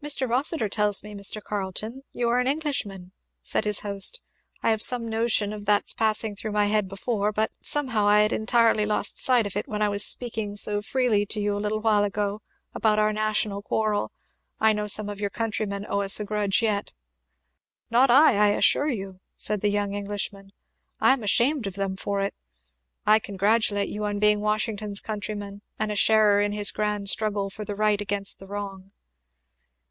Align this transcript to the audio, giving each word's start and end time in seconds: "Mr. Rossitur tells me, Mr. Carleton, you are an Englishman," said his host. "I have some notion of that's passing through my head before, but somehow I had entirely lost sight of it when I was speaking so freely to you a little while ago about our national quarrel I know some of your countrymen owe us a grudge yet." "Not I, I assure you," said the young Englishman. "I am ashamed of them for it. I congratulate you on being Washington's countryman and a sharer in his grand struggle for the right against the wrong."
"Mr. 0.00 0.30
Rossitur 0.30 0.68
tells 0.68 1.02
me, 1.02 1.12
Mr. 1.12 1.42
Carleton, 1.42 2.04
you 2.12 2.28
are 2.28 2.38
an 2.38 2.46
Englishman," 2.46 3.10
said 3.42 3.64
his 3.64 3.80
host. 3.80 4.22
"I 4.62 4.70
have 4.70 4.80
some 4.80 5.08
notion 5.08 5.52
of 5.52 5.66
that's 5.66 5.92
passing 5.92 6.36
through 6.36 6.52
my 6.52 6.66
head 6.66 6.86
before, 6.86 7.32
but 7.32 7.50
somehow 7.64 8.06
I 8.06 8.20
had 8.20 8.32
entirely 8.32 8.86
lost 8.86 9.18
sight 9.18 9.44
of 9.44 9.56
it 9.56 9.66
when 9.66 9.82
I 9.82 9.88
was 9.88 10.04
speaking 10.04 10.54
so 10.54 10.80
freely 10.82 11.26
to 11.26 11.40
you 11.40 11.56
a 11.56 11.58
little 11.58 11.80
while 11.80 12.04
ago 12.04 12.42
about 12.76 13.00
our 13.00 13.12
national 13.12 13.60
quarrel 13.60 14.12
I 14.60 14.72
know 14.72 14.86
some 14.86 15.08
of 15.08 15.18
your 15.20 15.30
countrymen 15.30 15.84
owe 15.88 16.02
us 16.02 16.20
a 16.20 16.24
grudge 16.24 16.62
yet." 16.62 16.92
"Not 17.90 18.08
I, 18.08 18.36
I 18.36 18.48
assure 18.50 18.88
you," 18.88 19.18
said 19.34 19.62
the 19.62 19.70
young 19.70 19.94
Englishman. 19.94 20.52
"I 21.00 21.12
am 21.12 21.24
ashamed 21.24 21.66
of 21.66 21.74
them 21.74 21.96
for 21.96 22.20
it. 22.20 22.34
I 23.04 23.18
congratulate 23.18 23.88
you 23.88 24.04
on 24.04 24.20
being 24.20 24.38
Washington's 24.38 25.00
countryman 25.00 25.60
and 25.76 25.90
a 25.90 25.96
sharer 25.96 26.40
in 26.40 26.52
his 26.52 26.70
grand 26.70 27.08
struggle 27.08 27.50
for 27.50 27.64
the 27.64 27.74
right 27.74 28.00
against 28.00 28.38
the 28.38 28.46
wrong." 28.46 28.92